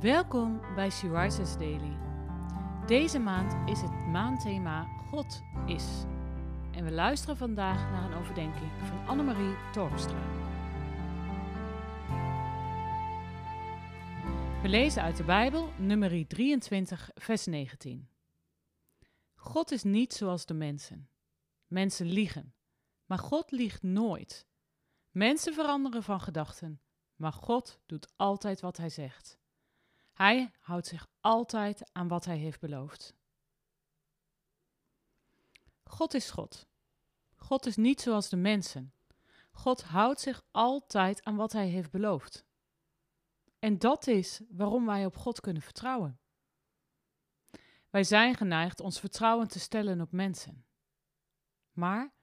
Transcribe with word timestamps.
Welkom 0.00 0.60
bij 0.74 0.88
Rises 1.02 1.52
Daily. 1.52 1.96
Deze 2.86 3.18
maand 3.18 3.70
is 3.70 3.80
het 3.80 3.90
maandthema 3.90 4.82
God 4.82 5.42
is. 5.66 5.84
En 6.72 6.84
we 6.84 6.92
luisteren 6.92 7.36
vandaag 7.36 7.90
naar 7.90 8.10
een 8.10 8.18
overdenking 8.18 8.70
van 8.82 9.06
Annemarie 9.06 9.54
Torpstra. 9.72 10.18
We 14.62 14.68
lezen 14.68 15.02
uit 15.02 15.16
de 15.16 15.24
Bijbel, 15.24 15.72
nummer 15.78 16.26
23, 16.26 17.10
vers 17.14 17.46
19. 17.46 18.08
God 19.34 19.70
is 19.70 19.82
niet 19.82 20.12
zoals 20.12 20.46
de 20.46 20.54
mensen. 20.54 21.08
Mensen 21.66 22.06
liegen, 22.06 22.54
maar 23.04 23.18
God 23.18 23.50
liegt 23.50 23.82
nooit. 23.82 24.46
Mensen 25.10 25.54
veranderen 25.54 26.02
van 26.02 26.20
gedachten, 26.20 26.80
maar 27.14 27.32
God 27.32 27.80
doet 27.86 28.12
altijd 28.16 28.60
wat 28.60 28.76
hij 28.76 28.90
zegt. 28.90 29.38
Hij 30.16 30.52
houdt 30.58 30.86
zich 30.86 31.08
altijd 31.20 31.92
aan 31.92 32.08
wat 32.08 32.24
hij 32.24 32.36
heeft 32.36 32.60
beloofd. 32.60 33.14
God 35.84 36.14
is 36.14 36.30
God. 36.30 36.66
God 37.34 37.66
is 37.66 37.76
niet 37.76 38.00
zoals 38.00 38.28
de 38.28 38.36
mensen. 38.36 38.94
God 39.52 39.82
houdt 39.82 40.20
zich 40.20 40.42
altijd 40.50 41.24
aan 41.24 41.36
wat 41.36 41.52
hij 41.52 41.68
heeft 41.68 41.90
beloofd. 41.90 42.44
En 43.58 43.78
dat 43.78 44.06
is 44.06 44.40
waarom 44.48 44.86
wij 44.86 45.06
op 45.06 45.16
God 45.16 45.40
kunnen 45.40 45.62
vertrouwen. 45.62 46.20
Wij 47.90 48.04
zijn 48.04 48.34
geneigd 48.34 48.80
ons 48.80 49.00
vertrouwen 49.00 49.48
te 49.48 49.58
stellen 49.58 50.00
op 50.00 50.12
mensen. 50.12 50.66
Maar, 51.72 52.14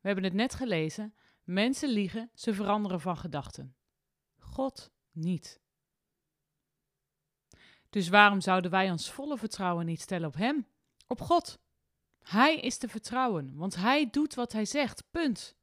we 0.00 0.06
hebben 0.06 0.24
het 0.24 0.32
net 0.32 0.54
gelezen, 0.54 1.14
mensen 1.42 1.88
liegen, 1.88 2.30
ze 2.34 2.54
veranderen 2.54 3.00
van 3.00 3.16
gedachten. 3.16 3.76
God 4.38 4.92
niet. 5.10 5.63
Dus 7.94 8.08
waarom 8.08 8.40
zouden 8.40 8.70
wij 8.70 8.90
ons 8.90 9.10
volle 9.10 9.38
vertrouwen 9.38 9.86
niet 9.86 10.00
stellen 10.00 10.28
op 10.28 10.34
Hem, 10.34 10.66
op 11.06 11.20
God? 11.20 11.58
Hij 12.22 12.60
is 12.60 12.78
te 12.78 12.88
vertrouwen, 12.88 13.56
want 13.56 13.74
Hij 13.74 14.10
doet 14.10 14.34
wat 14.34 14.52
Hij 14.52 14.64
zegt, 14.64 15.04
punt. 15.10 15.56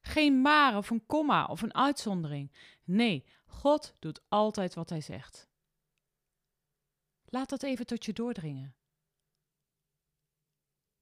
Geen 0.00 0.40
maar 0.40 0.76
of 0.76 0.90
een 0.90 1.06
komma 1.06 1.46
of 1.46 1.62
een 1.62 1.74
uitzondering. 1.74 2.52
Nee, 2.84 3.24
God 3.46 3.96
doet 3.98 4.20
altijd 4.28 4.74
wat 4.74 4.88
Hij 4.88 5.00
zegt. 5.00 5.48
Laat 7.24 7.48
dat 7.48 7.62
even 7.62 7.86
tot 7.86 8.04
je 8.04 8.12
doordringen. 8.12 8.74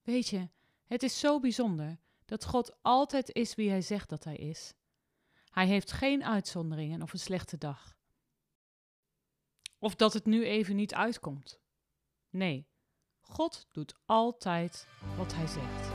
Weet 0.02 0.28
je, 0.28 0.48
het 0.84 1.02
is 1.02 1.18
zo 1.18 1.40
bijzonder 1.40 1.98
dat 2.24 2.44
God 2.44 2.82
altijd 2.82 3.32
is 3.32 3.54
wie 3.54 3.70
Hij 3.70 3.82
zegt 3.82 4.08
dat 4.08 4.24
Hij 4.24 4.36
is. 4.36 4.74
Hij 5.50 5.66
heeft 5.66 5.92
geen 5.92 6.24
uitzonderingen 6.24 7.02
of 7.02 7.12
een 7.12 7.18
slechte 7.18 7.58
dag. 7.58 7.96
Of 9.78 9.94
dat 9.94 10.12
het 10.12 10.24
nu 10.24 10.44
even 10.44 10.76
niet 10.76 10.94
uitkomt. 10.94 11.60
Nee, 12.30 12.68
God 13.20 13.66
doet 13.72 13.94
altijd 14.06 14.88
wat 15.16 15.34
Hij 15.34 15.46
zegt. 15.46 15.88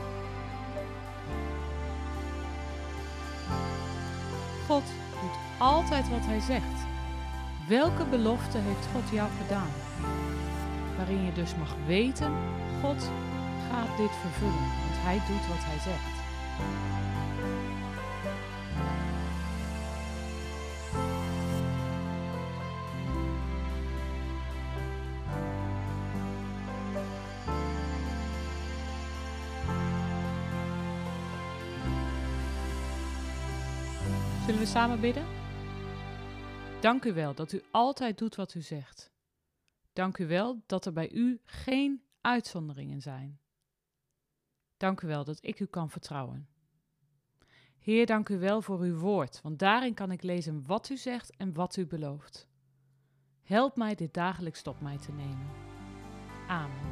God 4.66 4.84
doet 5.20 5.38
altijd 5.58 6.08
wat 6.08 6.24
Hij 6.24 6.40
zegt. 6.40 6.86
Welke 7.68 8.04
belofte 8.04 8.58
heeft 8.58 8.86
God 8.86 9.08
jou 9.08 9.30
gedaan? 9.42 9.72
Waarin 10.96 11.24
je 11.24 11.32
dus 11.32 11.56
mag 11.56 11.76
weten, 11.86 12.32
God 12.80 13.02
gaat 13.68 13.96
dit 13.96 14.10
vervullen, 14.10 14.68
want 14.84 14.96
Hij 15.06 15.18
doet 15.28 15.46
wat 15.48 15.64
Hij 15.64 15.78
zegt. 15.78 16.12
Zullen 34.46 34.60
we 34.60 34.66
samen 34.66 35.00
bidden? 35.00 35.26
Dank 36.80 37.04
u 37.04 37.12
wel 37.12 37.34
dat 37.34 37.52
u 37.52 37.62
altijd 37.70 38.18
doet 38.18 38.34
wat 38.34 38.54
u 38.54 38.60
zegt. 38.60 39.12
Dank 39.92 40.18
u 40.18 40.26
wel 40.26 40.62
dat 40.66 40.86
er 40.86 40.92
bij 40.92 41.10
u 41.10 41.40
geen 41.44 42.02
uitzonderingen 42.20 43.00
zijn. 43.00 43.40
Dank 44.76 45.00
u 45.00 45.06
wel 45.06 45.24
dat 45.24 45.38
ik 45.40 45.60
u 45.60 45.66
kan 45.66 45.90
vertrouwen. 45.90 46.48
Heer, 47.78 48.06
dank 48.06 48.28
u 48.28 48.38
wel 48.38 48.62
voor 48.62 48.80
uw 48.80 48.98
woord, 48.98 49.40
want 49.42 49.58
daarin 49.58 49.94
kan 49.94 50.10
ik 50.10 50.22
lezen 50.22 50.66
wat 50.66 50.88
u 50.88 50.96
zegt 50.96 51.36
en 51.36 51.52
wat 51.52 51.76
u 51.76 51.86
belooft. 51.86 52.48
Help 53.42 53.76
mij 53.76 53.94
dit 53.94 54.14
dagelijks 54.14 54.62
tot 54.62 54.80
mij 54.80 54.98
te 54.98 55.12
nemen. 55.12 55.50
Amen. 56.48 56.91